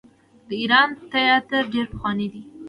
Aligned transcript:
د 0.47 0.49
ایران 0.61 0.89
تیاتر 1.11 1.63
ډیر 1.73 1.85
پخوانی 1.93 2.27
دی. 2.33 2.41